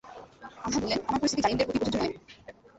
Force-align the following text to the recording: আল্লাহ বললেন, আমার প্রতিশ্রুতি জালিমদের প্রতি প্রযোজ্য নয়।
আল্লাহ 0.63 0.79
বললেন, 0.81 0.99
আমার 0.99 1.19
প্রতিশ্রুতি 1.19 1.41
জালিমদের 1.43 1.67
প্রতি 1.67 1.79
প্রযোজ্য 1.79 1.97
নয়। 1.99 2.13